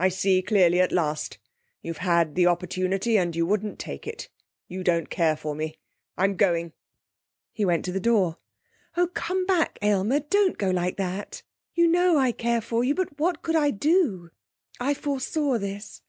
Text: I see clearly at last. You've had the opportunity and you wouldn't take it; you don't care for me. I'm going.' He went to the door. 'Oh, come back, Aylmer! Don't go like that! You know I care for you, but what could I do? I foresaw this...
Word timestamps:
I 0.00 0.08
see 0.08 0.42
clearly 0.42 0.80
at 0.80 0.90
last. 0.90 1.38
You've 1.80 1.98
had 1.98 2.34
the 2.34 2.48
opportunity 2.48 3.16
and 3.16 3.36
you 3.36 3.46
wouldn't 3.46 3.78
take 3.78 4.04
it; 4.04 4.28
you 4.66 4.82
don't 4.82 5.08
care 5.08 5.36
for 5.36 5.54
me. 5.54 5.78
I'm 6.18 6.34
going.' 6.34 6.72
He 7.52 7.64
went 7.64 7.84
to 7.84 7.92
the 7.92 8.00
door. 8.00 8.38
'Oh, 8.96 9.06
come 9.14 9.46
back, 9.46 9.78
Aylmer! 9.80 10.18
Don't 10.18 10.58
go 10.58 10.70
like 10.70 10.96
that! 10.96 11.44
You 11.72 11.86
know 11.86 12.18
I 12.18 12.32
care 12.32 12.60
for 12.60 12.82
you, 12.82 12.96
but 12.96 13.16
what 13.16 13.42
could 13.42 13.54
I 13.54 13.70
do? 13.70 14.30
I 14.80 14.92
foresaw 14.92 15.56
this... 15.56 16.02